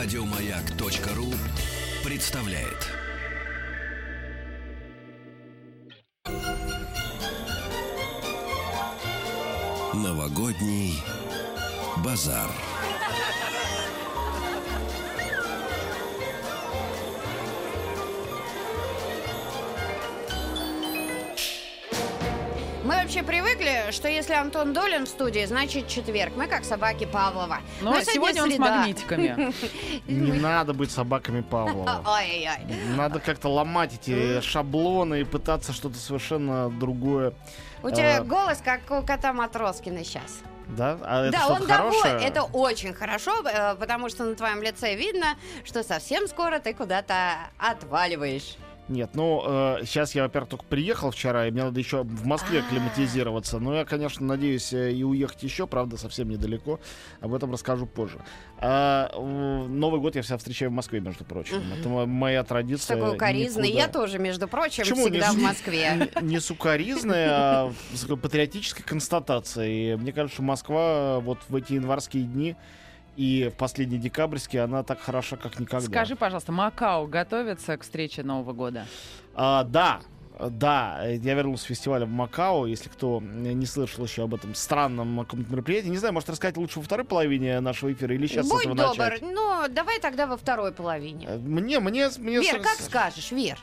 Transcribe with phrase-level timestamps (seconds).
[0.00, 1.34] Радиомаяк.ру
[2.04, 2.86] представляет.
[9.92, 11.02] Новогодний
[12.04, 12.48] базар.
[23.08, 26.34] Вообще привыкли, что если Антон Долин в студии, значит четверг.
[26.36, 27.60] Мы как собаки Павлова.
[27.80, 29.54] Но Но сегодня он с магнитиками.
[30.06, 32.02] Не надо быть собаками Павлова.
[32.06, 32.76] Ой-ой-ой.
[32.96, 37.32] Надо как-то ломать эти шаблоны и пытаться что-то совершенно другое.
[37.82, 38.24] У тебя А.
[38.24, 40.40] голос, как у кота Матроскина сейчас.
[40.66, 40.98] Да?
[41.00, 42.00] А это да, он доволен.
[42.02, 42.28] хорошее?
[42.28, 47.38] Это очень хорошо, э, потому что на твоем лице видно, что совсем скоро ты куда-то
[47.56, 48.58] отваливаешь.
[48.88, 49.42] Нет, ну,
[49.84, 52.62] сейчас я, во-первых, только приехал вчера, и мне надо еще в Москве А.
[52.62, 53.58] акклиматизироваться.
[53.58, 56.80] Но я, конечно, надеюсь э, и уехать еще, правда, совсем недалеко.
[57.20, 58.18] Об этом расскажу позже.
[58.58, 61.58] А, э, Новый год я всегда встречаю в Москве, между прочим.
[61.58, 61.72] Мгм.
[61.78, 62.96] Это мо- моя традиция.
[62.96, 63.68] такой укоризной.
[63.68, 63.82] никуда.
[63.82, 66.10] Я тоже, между прочим, Почему не всегда с- в Москве.
[66.22, 69.96] Не, не с укоризной, а с патриотической констатацией.
[69.96, 72.56] Мне кажется, что Москва вот в эти январские дни
[73.18, 75.84] и в последние декабрьские, она так хороша, как никогда.
[75.86, 78.86] Скажи, пожалуйста, Макао готовится к встрече Нового года?
[79.34, 80.00] А, да,
[80.38, 82.66] да, я вернулся с фестиваля в Макао.
[82.66, 86.78] Если кто не слышал еще об этом странном каком-то мероприятии, не знаю, может рассказать лучше
[86.78, 88.98] во второй половине нашего эфира или сейчас с Будь этого добр.
[88.98, 89.22] начать?
[89.22, 91.28] Ну, давай тогда во второй половине.
[91.38, 92.40] Мне, мне, мне...
[92.40, 93.58] Вер, с- как с- скажешь, Вер?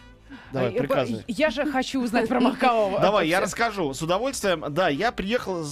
[0.51, 1.23] Давай, Э, приказывай.
[1.27, 2.99] Я же хочу узнать про Макао.
[3.01, 3.93] Давай, я расскажу.
[3.93, 4.65] С удовольствием.
[4.69, 5.63] Да, я приехал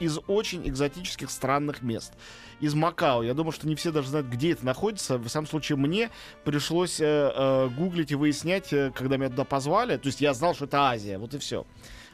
[0.00, 2.12] из очень экзотических странных мест.
[2.60, 3.22] Из Макао.
[3.22, 5.18] Я думаю, что не все даже знают, где это находится.
[5.18, 6.10] В самом случае, мне
[6.44, 7.04] пришлось э,
[7.34, 9.96] э, гуглить и выяснять, э, когда меня туда позвали.
[9.96, 11.18] То есть я знал, что это Азия.
[11.18, 11.66] Вот и все.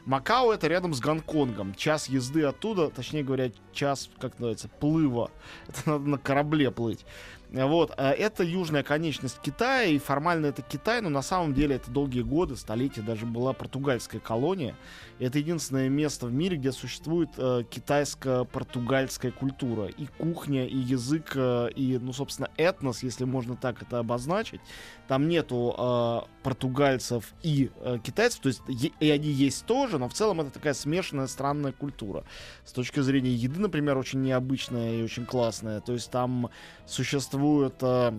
[0.05, 1.73] Макао это рядом с Гонконгом.
[1.75, 5.31] Час езды оттуда, точнее говоря, час, как называется, плыва.
[5.69, 7.05] Это надо на корабле плыть.
[7.53, 11.91] Вот, а это южная конечность Китая, и формально это Китай, но на самом деле это
[11.91, 14.75] долгие годы, столетия даже была португальская колония.
[15.19, 19.85] Это единственное место в мире, где существует э, китайско-португальская культура.
[19.85, 24.61] И кухня, и язык, э, и, ну, собственно, этнос, если можно так это обозначить.
[25.07, 28.61] Там нету э, португальцев и э, китайцев, то есть
[28.99, 32.23] и они есть тоже, но в целом это такая смешанная странная культура.
[32.65, 35.79] С точки зрения еды, например, очень необычная и очень классная.
[35.81, 36.49] То есть там
[36.87, 38.11] существуют э, э,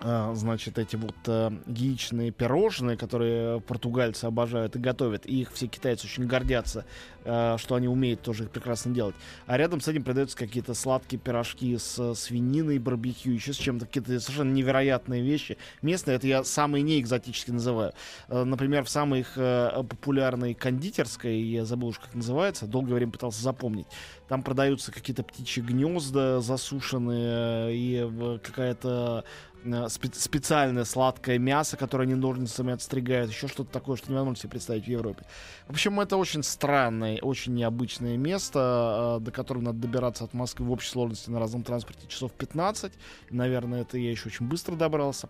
[0.00, 5.26] значит, эти вот э, яичные пирожные, которые португальцы обожают и готовят.
[5.26, 6.84] И их все китайцы очень гордятся,
[7.24, 9.14] э, что они умеют тоже их прекрасно делать.
[9.46, 13.86] А рядом с этим продаются какие-то сладкие пирожки с э, свининой, барбекю, еще с чем-то,
[13.86, 15.56] какие-то совершенно невероятные вещи.
[15.82, 17.92] Местные, это я самые неэкзотические называю.
[18.28, 23.12] Э, например, в самой их э, популярной кондитерской, я забыл уж как называется, долгое время
[23.12, 23.86] пытался запомнить,
[24.28, 29.24] там продаются какие-то птичьи гнезда засушенные э, и э, какая-то
[29.66, 34.84] спе- специальное сладкое мясо, которое они ножницами отстригают, еще что-то такое, что невозможно себе представить
[34.84, 35.24] в Европе.
[35.66, 40.66] В общем, это очень странное, очень необычное место, э, до которого надо добираться от Москвы
[40.66, 42.92] в общей сложности на разном транспорте часов 15.
[43.30, 45.28] Наверное, это я еще очень быстро добрался.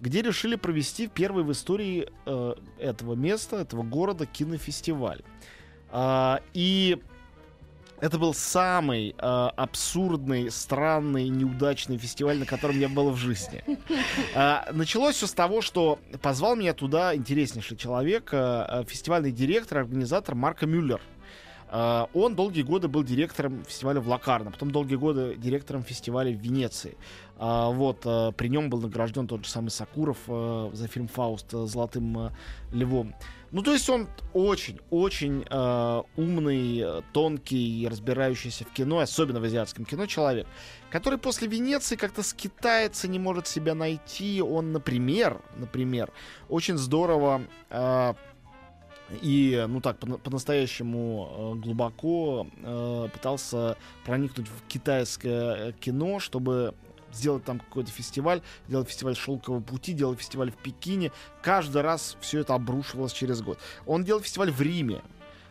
[0.00, 5.22] Где решили провести первый в истории э, этого места, этого города кинофестиваль.
[5.90, 7.02] А, и
[8.00, 9.14] это был самый э,
[9.56, 13.62] абсурдный, странный, неудачный фестиваль, на котором я был в жизни.
[14.34, 19.78] А, началось все с того, что позвал меня туда интереснейший человек, э, э, фестивальный директор,
[19.78, 21.00] организатор Марко Мюллер.
[21.70, 26.40] А, Он долгие годы был директором фестиваля в Лакарно, потом долгие годы директором фестиваля в
[26.40, 26.96] Венеции.
[27.38, 31.52] А, Вот, э, при нем был награжден тот же самый Сакуров э, за фильм «Фауст»
[31.52, 32.30] э, «Золотым э,
[32.72, 33.14] львом».
[33.50, 39.86] Ну, то есть он очень-очень э, умный, э, тонкий, разбирающийся в кино, особенно в азиатском
[39.86, 40.46] кино человек,
[40.90, 44.42] который после Венеции как-то скитается, не может себя найти.
[44.42, 46.12] Он, например, например,
[46.50, 48.14] очень здорово э,
[49.22, 56.74] и, ну так, по- по-настоящему э, глубоко э, пытался проникнуть в китайское э, кино, чтобы
[57.12, 61.12] сделать там какой-то фестиваль, делать фестиваль шелкового пути, делать фестиваль в Пекине.
[61.42, 63.58] Каждый раз все это обрушивалось через год.
[63.86, 65.02] Он делал фестиваль в Риме.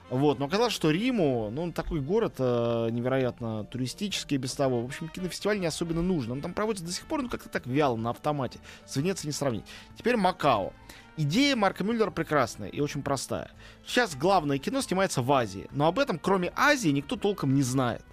[0.09, 4.81] Вот, но оказалось, что Риму, ну, такой город э, невероятно туристический без того.
[4.81, 6.31] В общем, кинофестиваль не особенно нужен.
[6.31, 8.59] Он там проводится до сих пор, ну, как-то так вяло, на автомате.
[8.85, 9.65] С Венецией не сравнить.
[9.97, 10.71] Теперь Макао.
[11.17, 13.51] Идея Марка Мюллера прекрасная и очень простая.
[13.85, 18.05] Сейчас главное кино снимается в Азии, но об этом, кроме Азии, никто толком не знает.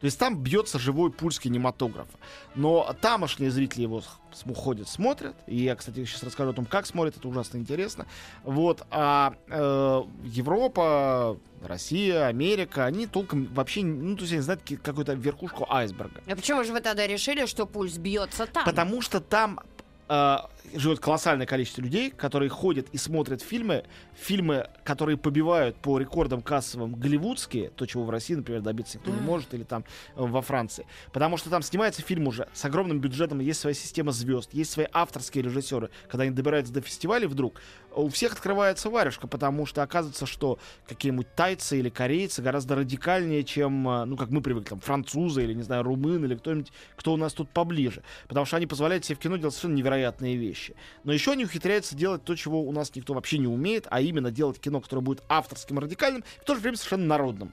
[0.00, 2.16] То есть там бьется живой пульс кинематографа.
[2.54, 5.34] Но тамошние зрители его с- см- ходят, смотрят.
[5.48, 8.06] И я, кстати, сейчас расскажу о том, как смотрят, это ужасно интересно.
[8.44, 8.86] Вот.
[8.90, 15.66] А э, Европа, Россия, Америка, они толком вообще, ну, то есть они знают какую-то верхушку
[15.68, 16.22] айсберга.
[16.26, 18.64] А почему же вы тогда решили, что пульс бьется там?
[18.64, 19.58] Потому что там
[20.08, 20.36] э,
[20.74, 23.84] живет колоссальное количество людей, которые ходят и смотрят фильмы,
[24.14, 29.20] фильмы, которые побивают по рекордам кассовым голливудские, то, чего в России, например, добиться никто не
[29.20, 29.84] может, или там
[30.16, 30.86] э, во Франции.
[31.12, 34.86] Потому что там снимается фильм уже с огромным бюджетом, есть своя система звезд, есть свои
[34.92, 35.90] авторские режиссеры.
[36.08, 37.60] Когда они добираются до фестиваля вдруг,
[37.94, 43.88] у всех открывается варежка, потому что оказывается, что какие-нибудь тайцы или корейцы гораздо радикальнее, чем,
[43.88, 47.16] э, ну, как мы привыкли, там, французы или, не знаю, румын или кто-нибудь, кто у
[47.16, 48.02] нас тут поближе.
[48.28, 50.57] Потому что они позволяют себе в кино делать совершенно невероятные вещи.
[51.04, 54.30] Но еще они ухитряются делать то, чего у нас никто вообще не умеет, а именно
[54.30, 57.52] делать кино, которое будет авторским радикальным, и в то же время совершенно народным.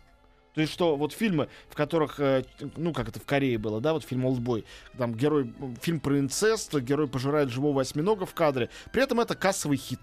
[0.56, 2.46] То есть, что вот фильмы, в которых, э,
[2.78, 4.63] ну, как это в Корее было, да, вот фильм «Олдбой»,
[4.98, 9.78] там герой, фильм про инцест, герой пожирает живого осьминога в кадре, при этом это кассовый
[9.78, 10.00] хит.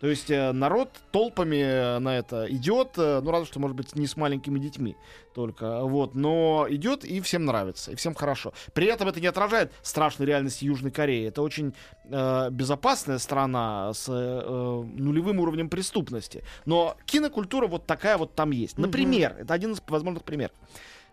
[0.00, 3.94] То есть э, народ толпами э, на это идет, э, ну разве что, может быть,
[3.94, 4.96] не с маленькими детьми
[5.34, 8.52] только, вот, но идет и всем нравится, и всем хорошо.
[8.72, 11.28] При этом это не отражает страшной реальности Южной Кореи.
[11.28, 11.74] Это очень
[12.04, 16.44] э, безопасная страна с э, нулевым уровнем преступности.
[16.66, 18.78] Но кинокультура вот такая вот там есть.
[18.78, 20.52] Например, это один из возможных примеров.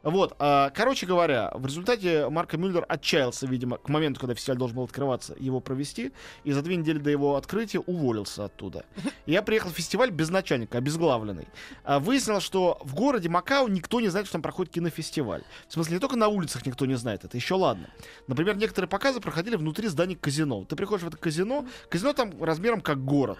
[0.03, 4.77] Вот, а, короче говоря, в результате Марко Мюллер отчаялся, видимо, к моменту, когда фестиваль должен
[4.77, 6.11] был открываться, его провести,
[6.43, 8.85] и за две недели до его открытия уволился оттуда.
[9.27, 11.47] Я приехал в фестиваль без начальника, обезглавленный.
[11.83, 15.43] А, выяснилось, что в городе Макао никто не знает, что там проходит кинофестиваль.
[15.67, 17.89] В смысле, не только на улицах никто не знает, это еще ладно.
[18.27, 20.65] Например, некоторые показы проходили внутри зданий казино.
[20.65, 23.37] Ты приходишь в это казино, казино там размером как город.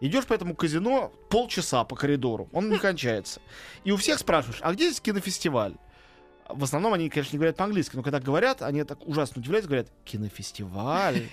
[0.00, 3.40] Идешь по этому казино полчаса по коридору, он не кончается.
[3.84, 5.76] И у всех спрашиваешь, а где здесь кинофестиваль?
[6.54, 9.88] В основном они, конечно, не говорят по-английски, но когда говорят, они так ужасно удивляются, говорят,
[10.04, 11.28] кинофестиваль.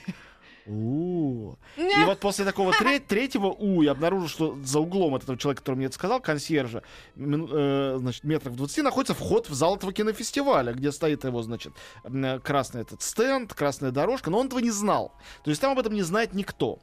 [0.68, 1.56] У.
[1.78, 5.62] И вот после такого тре- третьего У я обнаружил, что за углом от этого человека,
[5.62, 6.84] который мне это сказал, консьержа,
[7.16, 11.74] э, значит, метров 20 находится вход в зал этого кинофестиваля, где стоит его, значит,
[12.04, 15.14] э, красный этот стенд, красная дорожка, но он этого не знал.
[15.44, 16.80] То есть там об этом не знает никто.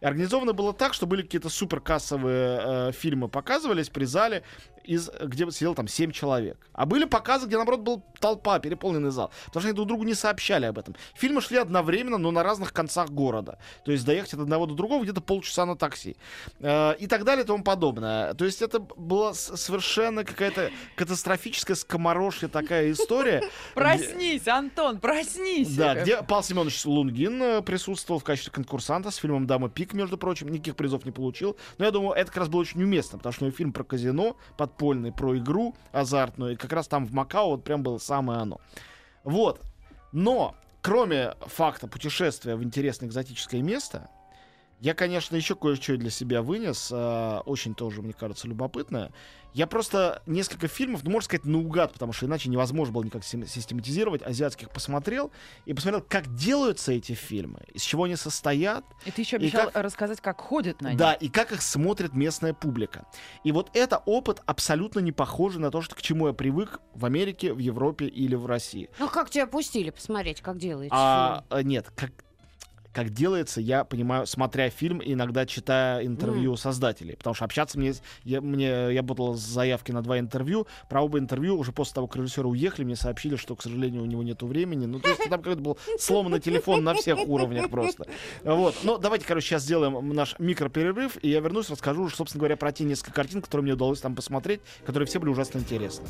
[0.00, 4.42] И организовано было так, что были какие-то суперкассовые э, фильмы показывались при зале,
[4.88, 6.56] из, где сидел там 7 человек.
[6.72, 9.30] А были показы, где, наоборот, была толпа, переполненный зал.
[9.46, 10.96] Потому что они друг другу не сообщали об этом.
[11.14, 13.27] Фильмы шли одновременно, но на разных концах города.
[13.32, 16.16] То есть доехать от одного до другого где-то полчаса на такси.
[16.60, 18.34] Э, и так далее и тому подобное.
[18.34, 23.42] То есть это была совершенно какая-то катастрофическая скоморожья такая история.
[23.74, 25.74] Проснись, Антон, проснись.
[25.76, 30.18] Да, где Павел Семенович Лунгин э, присутствовал в качестве конкурсанта с фильмом «Дама Пик», между
[30.18, 31.56] прочим, никаких призов не получил.
[31.78, 33.84] Но я думаю, это как раз было очень уместно, потому что у него фильм про
[33.84, 38.40] казино, подпольный, про игру азартную, и как раз там в Макао вот прям было самое
[38.40, 38.60] оно.
[39.24, 39.60] Вот.
[40.12, 44.08] Но, кроме факта путешествия в интересное экзотическое место,
[44.80, 49.12] я, конечно, еще кое-что для себя вынес, э, очень тоже, мне кажется, любопытное.
[49.54, 54.22] Я просто несколько фильмов, ну, можно сказать, наугад, потому что иначе невозможно было никак систематизировать,
[54.22, 55.32] азиатских посмотрел,
[55.64, 59.70] и посмотрел, как делаются эти фильмы, из чего они состоят, И ты еще И обещал
[59.70, 60.98] как- рассказать, как ходят на них.
[60.98, 63.06] да, и как их смотрит местная публика.
[63.42, 67.04] И вот это опыт абсолютно не похожий на то, что, к чему я привык в
[67.06, 68.90] Америке, в Европе или в России.
[68.98, 72.12] Ну как тебя пустили посмотреть, как делается А, э, нет, как,
[72.92, 77.16] как делается, я понимаю, смотря фильм, и иногда читая интервью создателей.
[77.16, 77.92] Потому что общаться мне...
[78.24, 80.66] Я, мне, я подал заявки на два интервью.
[80.88, 84.06] Про оба интервью уже после того, как режиссеры уехали, мне сообщили, что, к сожалению, у
[84.06, 84.86] него нету времени.
[84.86, 88.06] Ну, то есть там какой-то был сломанный телефон на всех уровнях просто.
[88.42, 88.74] Вот.
[88.82, 92.84] Ну, давайте, короче, сейчас сделаем наш микроперерыв, и я вернусь, расскажу, собственно говоря, про те
[92.84, 96.06] несколько картин, которые мне удалось там посмотреть, которые все были ужасно интересны.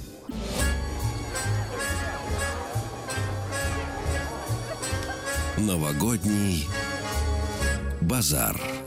[5.58, 6.68] Новогодний
[8.00, 8.77] базар.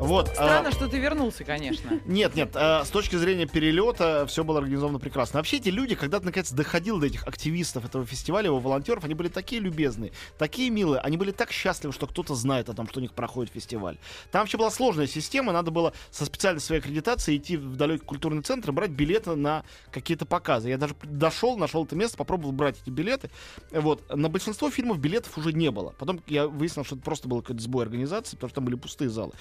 [0.00, 0.30] Вот.
[0.30, 2.00] а, Странно, что ты вернулся, конечно.
[2.06, 5.38] Нет, нет, э, с точки зрения перелета все было организовано прекрасно.
[5.38, 9.14] Вообще эти люди, когда ты наконец доходил до этих активистов этого фестиваля, его волонтеров, они
[9.14, 12.98] были такие любезные, такие милые, они были так счастливы, что кто-то знает о том, что
[12.98, 13.98] у них проходит фестиваль.
[14.30, 18.42] Там вообще была сложная система, надо было со специальной своей аккредитацией идти в далекий культурный
[18.42, 20.70] центр и брать билеты на какие-то показы.
[20.70, 23.30] Я даже дошел, нашел это место, попробовал брать эти билеты.
[23.70, 24.02] Вот.
[24.14, 25.94] На большинство фильмов билетов уже не было.
[25.98, 29.10] Потом я выяснил, что это просто был какой-то сбой организации, потому что там были пустые
[29.10, 29.32] залы.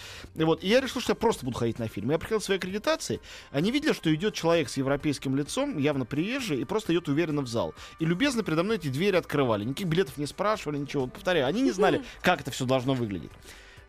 [0.49, 2.09] И вот, и я решил, что я просто буду ходить на фильм.
[2.09, 3.19] Я приходил к своей аккредитации,
[3.51, 7.47] они видели, что идет человек с европейским лицом, явно приезжий, и просто идет уверенно в
[7.47, 7.75] зал.
[7.99, 9.63] И любезно передо мной эти двери открывали.
[9.63, 11.03] Никаких билетов не спрашивали, ничего.
[11.03, 13.31] Вот повторяю, они не знали, как это все должно выглядеть.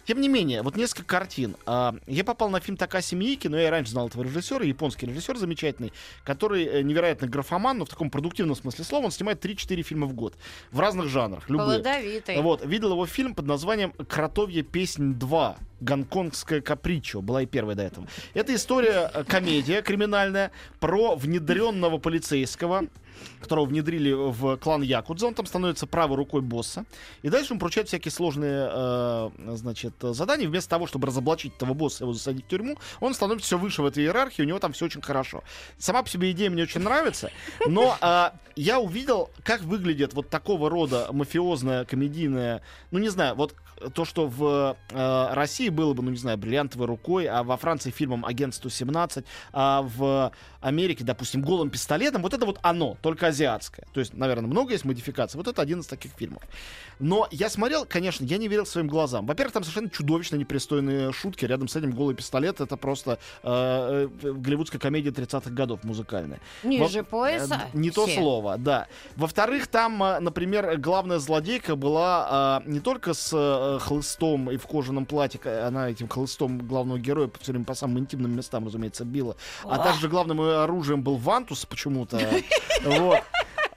[0.04, 1.56] Тем не менее, вот несколько картин.
[1.66, 5.06] А, Я попал на фильм Такаси Миики, но я и раньше знал этого режиссера, японский
[5.06, 5.92] режиссер замечательный,
[6.24, 10.14] который э, невероятно графоман, но в таком продуктивном смысле слова, он снимает 3-4 фильма в
[10.14, 10.34] год.
[10.72, 11.80] В разных жанрах, любые.
[11.80, 12.40] Плодовитый.
[12.42, 15.56] Вот, видел его фильм под названием «Кротовья песнь 2».
[15.80, 18.06] Гонконгская капричо была и первая до этого.
[18.34, 22.84] Это история, э, комедия криминальная про внедренного полицейского,
[23.40, 25.26] которого внедрили в клан Якудза.
[25.26, 26.84] Он там становится правой рукой босса.
[27.22, 30.48] И дальше ему поручают всякие сложные э, значит, задания.
[30.48, 33.86] Вместо того, чтобы разоблачить этого босса его засадить в тюрьму, он становится все выше в
[33.86, 35.42] этой иерархии, у него там все очень хорошо.
[35.78, 37.30] Сама по себе идея мне очень нравится,
[37.66, 43.54] но э, я увидел, как выглядит вот такого рода мафиозная, комедийная, ну не знаю, вот
[43.94, 47.90] то, что в э, России было бы, ну не знаю, бриллиантовой рукой, а во Франции
[47.90, 53.86] фильмом Агент 117, а в Америке, допустим, голым пистолетом, вот это вот оно, только азиатское.
[53.92, 55.38] То есть, наверное, много есть модификаций.
[55.38, 56.42] Вот это один из таких фильмов.
[56.98, 59.24] Но я смотрел, конечно, я не верил своим глазам.
[59.26, 61.46] Во-первых, там совершенно чудовищно непристойные шутки.
[61.46, 66.40] Рядом с этим голый пистолет это просто э, э, голливудская комедия 30-х годов музыкальная.
[66.62, 67.62] Ниже Во- пояса.
[67.72, 68.16] э, Не то все.
[68.20, 68.86] слово, да.
[69.16, 73.30] Во-вторых, там, э, например, главная злодейка была э, не только с
[73.76, 78.00] э, хлыстом и в кожаном платье, она этим хлыстом главного героя все время по самым
[78.00, 79.36] интимным местам, разумеется, била.
[79.64, 82.20] А также главным ее оружием был вантус почему-то.
[82.82, 83.22] Вот.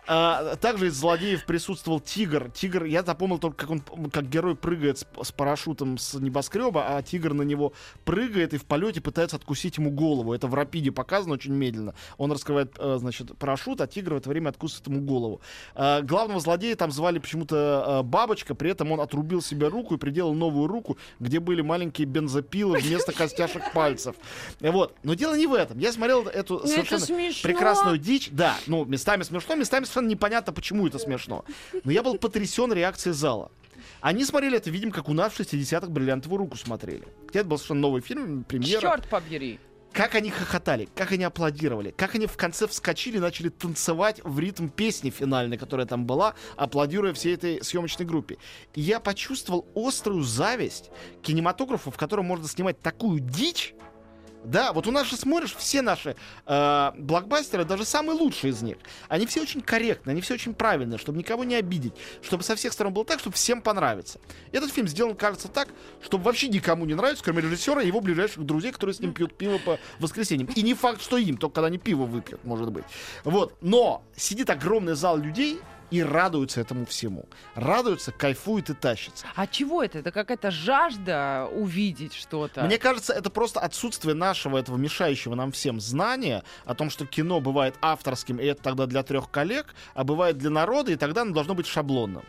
[0.05, 2.49] А, также из злодеев присутствовал тигр.
[2.51, 7.01] Тигр, я запомнил только, как он, как герой прыгает с, с парашютом с небоскреба, а
[7.01, 10.33] тигр на него прыгает и в полете пытается откусить ему голову.
[10.33, 11.93] Это в рапиде показано очень медленно.
[12.17, 15.41] Он раскрывает, э, значит, парашют, а тигр в это время откусывает ему голову.
[15.73, 19.97] А, главного злодея там звали почему-то э, Бабочка, при этом он отрубил себе руку и
[19.97, 24.15] приделал новую руку, где были маленькие бензопилы вместо костяшек пальцев.
[24.59, 24.95] Вот.
[25.03, 25.79] Но дело не в этом.
[25.79, 27.05] Я смотрел эту это совершенно
[27.41, 28.29] прекрасную дичь.
[28.31, 31.45] Да, ну, местами смешно, местами совершенно непонятно, почему это смешно.
[31.83, 33.51] Но я был потрясен реакцией зала.
[34.01, 37.03] Они смотрели это, видимо, как у нас в 60-х «Бриллиантовую руку» смотрели.
[37.27, 38.81] Хотя это был совершенно новый фильм, премьера.
[38.81, 39.59] Черт побери.
[39.91, 44.39] Как они хохотали, как они аплодировали, как они в конце вскочили и начали танцевать в
[44.39, 48.37] ритм песни финальной, которая там была, аплодируя всей этой съемочной группе.
[48.73, 50.89] И я почувствовал острую зависть
[51.21, 53.75] кинематографу, в котором можно снимать такую дичь,
[54.43, 58.77] да, вот у нас же смотришь, все наши э, блокбастеры, даже самые лучшие из них,
[59.07, 62.73] они все очень корректны, они все очень правильные, чтобы никого не обидеть, чтобы со всех
[62.73, 64.19] сторон было так, чтобы всем понравиться.
[64.51, 65.69] Этот фильм сделан, кажется, так,
[66.01, 69.37] чтобы вообще никому не нравится, кроме режиссера и его ближайших друзей, которые с ним пьют
[69.37, 70.47] пиво по воскресеньям.
[70.55, 72.85] И не факт, что им, только когда они пиво выпьют, может быть.
[73.23, 75.59] Вот, но сидит огромный зал людей,
[75.93, 77.25] и радуются этому всему.
[77.53, 79.27] Радуются, кайфуют и тащатся.
[79.35, 79.99] А чего это?
[79.99, 82.63] Это какая-то жажда увидеть что-то.
[82.63, 87.41] Мне кажется, это просто отсутствие нашего этого мешающего нам всем знания о том, что кино
[87.41, 91.31] бывает авторским, и это тогда для трех коллег, а бывает для народа, и тогда оно
[91.31, 92.23] должно быть шаблонным.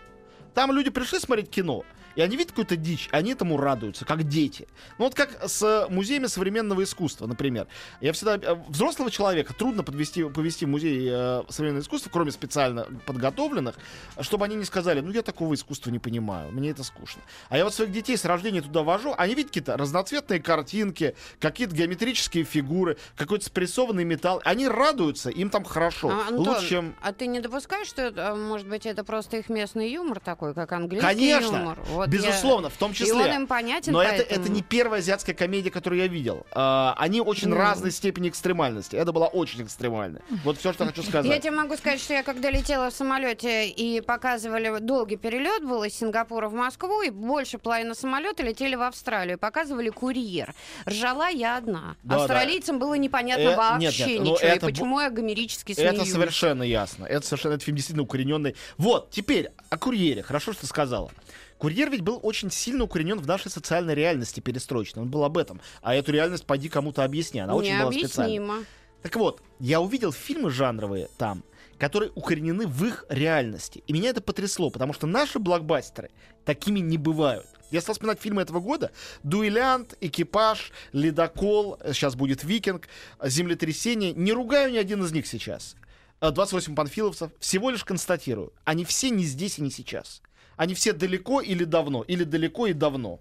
[0.52, 1.85] Там люди пришли смотреть кино,
[2.16, 4.66] и они видят какую-то дичь, они этому радуются, как дети.
[4.99, 7.66] Ну вот как с музеями современного искусства, например.
[8.00, 8.37] Я всегда...
[8.37, 13.76] э, Взрослого человека трудно подвести, повести в музей э, современного искусства, кроме специально подготовленных,
[14.21, 17.23] чтобы они не сказали, ну я такого искусства не понимаю, мне это скучно.
[17.49, 21.75] А я вот своих детей с рождения туда вожу, они видят какие-то разноцветные картинки, какие-то
[21.75, 24.40] геометрические фигуры, какой-то спрессованный металл.
[24.44, 26.11] Они радуются, им там хорошо.
[26.11, 26.94] А, Антон, Лучше, чем...
[27.02, 30.73] а ты не допускаешь, что, это, может быть, это просто их местный юмор такой, как
[30.73, 31.78] английский Конечно, юмор?
[32.06, 33.08] Вот безусловно, в том я- числе.
[33.08, 36.46] И он им понятен, Но это, поэтому- это не первая азиатская комедия, которую я видел.
[36.52, 37.56] А, они очень Ну.
[37.56, 38.96] разной степени экстремальности.
[38.96, 40.23] Это была очень экстремальная.
[40.44, 41.26] Вот все, что хочу сказать.
[41.30, 45.84] Я тебе могу сказать, что я когда летела в самолете и показывали долгий перелет был
[45.84, 50.54] из Сингапура в Москву, и больше половины самолета летели в Австралию, показывали курьер.
[50.88, 51.96] Ржала я одна.
[52.02, 52.23] Да, да.
[52.25, 54.49] Австралийцам было непонятно Э, вообще нет, нет, ну ничего.
[54.49, 55.92] это и почему я гомерически смеюсь.
[55.94, 57.04] Это совершенно ясно.
[57.04, 58.54] Это совершенно это фильм действительно укорененный.
[58.78, 60.23] Вот, теперь о курьере.
[60.23, 61.11] Хорошо, что ты сказала.
[61.58, 65.02] Курьер ведь был очень сильно укоренен в нашей социальной реальности перестроечной.
[65.02, 65.61] Он был об этом.
[65.82, 67.40] А эту реальность поди кому-то объясни.
[67.40, 68.64] Она очень была специальна.
[69.02, 71.44] Так вот, я увидел фильмы жанровые там,
[71.78, 73.84] которые укоренены в их реальности.
[73.87, 76.11] И меня это потрясло, потому что наши блокбастеры
[76.46, 77.46] такими не бывают.
[77.70, 78.92] Я стал вспоминать фильмы этого года.
[79.23, 82.88] «Дуэлянт», «Экипаж», «Ледокол», сейчас будет «Викинг»,
[83.23, 84.12] «Землетрясение».
[84.12, 85.76] Не ругаю ни один из них сейчас.
[86.20, 87.30] Э, «28 панфиловцев».
[87.40, 88.52] Всего лишь констатирую.
[88.64, 90.23] Они все не здесь и не сейчас.
[90.56, 93.20] Они все далеко или давно, или далеко и давно.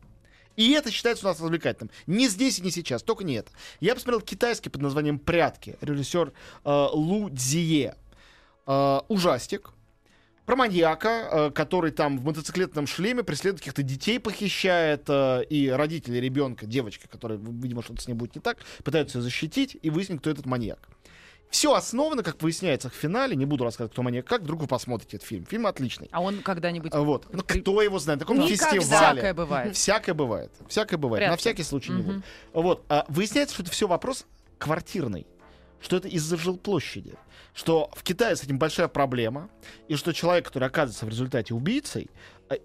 [0.56, 1.92] И это считается у нас развлекательным.
[2.06, 3.52] Не здесь и не сейчас, только не это.
[3.80, 5.78] Я посмотрел китайский под названием «Прятки».
[5.82, 6.32] Режиссер
[6.64, 7.96] э, Лу Цзие.
[8.68, 9.72] Э, ужастик.
[10.46, 16.18] Про маньяка, э, который там в мотоциклетном шлеме преследует каких-то детей, похищает, э, и родители
[16.18, 20.20] ребенка, девочки, которая, видимо, что-то с ней будет не так, пытаются ее защитить и выяснить,
[20.20, 20.90] кто этот маньяк.
[21.54, 25.18] Все основано, как выясняется в финале, не буду рассказывать, кто маньяк, как вдруг вы посмотрите
[25.18, 25.46] этот фильм.
[25.46, 26.10] Фильм отличный.
[26.12, 26.92] А он когда-нибудь...
[26.96, 27.28] Вот.
[27.32, 28.22] Ну, кто его знает?
[28.22, 28.72] На каком Никогда.
[28.72, 28.82] фестивале?
[29.22, 29.76] Всякое бывает.
[29.76, 30.52] Всякое бывает.
[30.68, 31.20] Всякое бывает.
[31.22, 32.06] Вряд На всякий случай не Мгм.
[32.08, 32.24] буду.
[32.54, 32.84] Вот.
[32.90, 34.26] А выясняется, что это все вопрос
[34.58, 35.28] квартирный.
[35.80, 37.14] Что это из-за жилплощади.
[37.54, 39.48] Что в Китае с этим большая проблема.
[39.88, 42.10] И что человек, который оказывается в результате убийцей,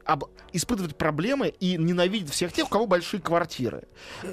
[0.05, 3.85] об- испытывает проблемы и ненавидит всех тех, у кого большие квартиры.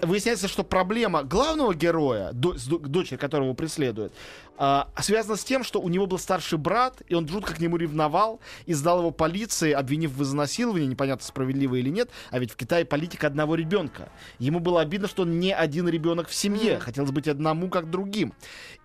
[0.02, 4.12] Выясняется, что проблема главного героя, до- с до- дочери которого преследует,
[4.58, 7.78] а, связана с тем, что у него был старший брат, и он жутко к нему
[7.78, 12.56] ревновал, и сдал его полиции, обвинив в изнасиловании, непонятно, справедливо или нет, а ведь в
[12.56, 14.10] Китае политика одного ребенка.
[14.40, 18.34] Ему было обидно, что он не один ребенок в семье, хотелось быть одному, как другим.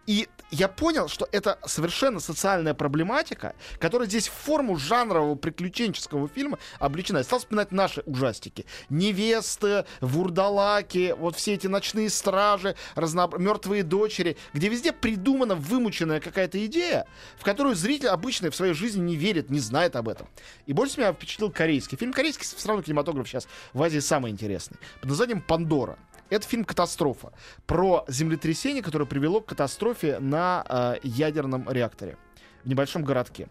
[0.06, 6.58] И я понял, что это совершенно социальная проблематика, которая здесь в форму жанрового приключенческого фильма
[6.78, 7.18] обличена.
[7.18, 8.66] Я стал вспоминать наши ужастики.
[8.88, 13.38] Невесты, вурдалаки, вот все эти ночные стражи, разноб...
[13.38, 17.06] мертвые дочери, где везде придумана вымученная какая-то идея,
[17.38, 20.28] в которую зритель обычно в своей жизни не верит, не знает об этом.
[20.66, 22.12] И больше меня впечатлил корейский фильм.
[22.12, 24.78] Корейский все равно кинематограф сейчас в Азии самый интересный.
[25.00, 25.98] Под названием «Пандора».
[26.30, 27.32] Это фильм «Катастрофа»
[27.66, 32.16] про землетрясение, которое привело к катастрофе на э, ядерном реакторе
[32.64, 33.48] в небольшом городке.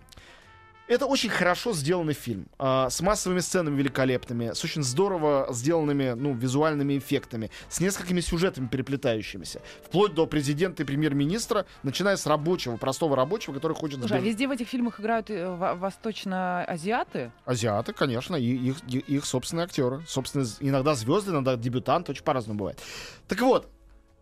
[0.90, 6.34] Это очень хорошо сделанный фильм, э, с массовыми сценами великолепными, с очень здорово сделанными ну,
[6.34, 13.16] визуальными эффектами, с несколькими сюжетами переплетающимися, вплоть до президента и премьер-министра, начиная с рабочего, простого
[13.16, 14.00] рабочего, который хочет...
[14.00, 17.32] Слушай, а везде в этих фильмах играют э, во- восточно-азиаты?
[17.46, 20.02] Азиаты, конечно, и их, их собственные актеры.
[20.08, 22.80] Собственно, иногда звезды, иногда дебютанты, очень по-разному бывает.
[23.28, 23.70] Так вот,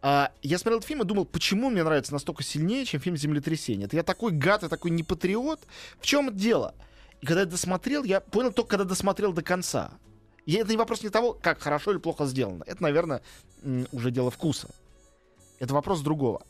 [0.01, 3.85] а, я смотрел этот фильм и думал, почему мне нравится настолько сильнее, чем фильм «Землетрясение».
[3.87, 5.61] Это я такой гад и такой непатриот.
[5.99, 6.75] В чем дело?
[7.21, 9.91] И когда я досмотрел, я понял только, когда досмотрел до конца.
[10.45, 12.63] И это не вопрос не того, как хорошо или плохо сделано.
[12.67, 13.21] Это, наверное,
[13.91, 14.69] уже дело вкуса.
[15.59, 16.45] Это вопрос другого.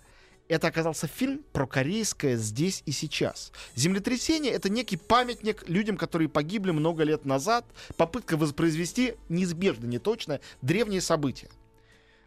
[0.49, 3.51] Это оказался фильм про корейское здесь и сейчас.
[3.75, 7.65] Землетрясение— это некий памятник людям, которые погибли много лет назад.
[7.97, 11.49] Попытка воспроизвести неизбежно, не точно, древние события.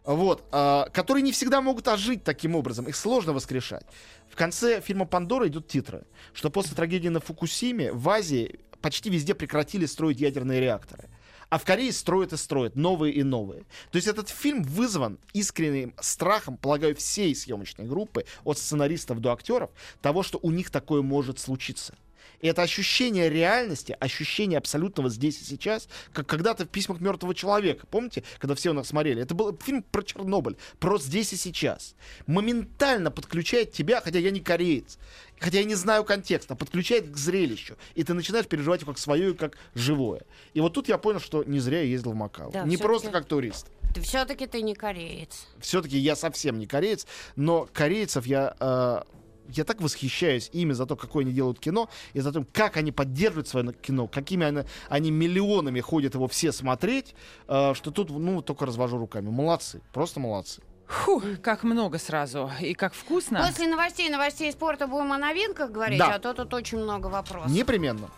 [0.03, 2.87] Вот, а, которые не всегда могут ожить таким образом.
[2.87, 3.85] Их сложно воскрешать.
[4.29, 6.03] В конце фильма «Пандора» идут титры,
[6.33, 11.09] что после трагедии на Фукусиме в Азии почти везде прекратили строить ядерные реакторы.
[11.49, 13.63] А в Корее строят и строят новые и новые.
[13.91, 19.69] То есть этот фильм вызван искренним страхом, полагаю, всей съемочной группы, от сценаристов до актеров,
[20.01, 21.93] того, что у них такое может случиться.
[22.41, 27.85] И это ощущение реальности, ощущение абсолютного здесь и сейчас, как когда-то в письмах мертвого человека.
[27.87, 29.21] Помните, когда все у нас смотрели?
[29.21, 31.95] Это был фильм про Чернобыль, про здесь и сейчас.
[32.27, 34.97] Моментально подключает тебя, хотя я не кореец,
[35.39, 37.77] хотя я не знаю контекста, подключает к зрелищу.
[37.95, 40.21] И ты начинаешь переживать его как свое и как живое.
[40.53, 42.51] И вот тут я понял, что не зря я ездил в Макао.
[42.51, 43.67] Да, не просто как турист.
[44.01, 45.47] Все-таки ты не кореец.
[45.59, 49.01] Все-таки я совсем не кореец, но корейцев я э,
[49.49, 52.91] я так восхищаюсь ими за то, какое они делают кино, и за то, как они
[52.91, 57.15] поддерживают свое кино, какими они, они миллионами ходят его все смотреть,
[57.47, 59.29] э, что тут, ну, только развожу руками.
[59.29, 60.61] Молодцы, просто молодцы.
[60.87, 62.51] Фу, как много сразу.
[62.59, 63.45] И как вкусно.
[63.47, 66.15] После новостей, новостей спорта будем о новинках говорить, Да.
[66.15, 67.49] а то тут очень много вопросов.
[67.51, 68.09] Непременно.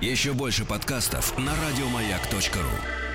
[0.00, 3.11] Еще больше подкастов на радиомаяк.ру.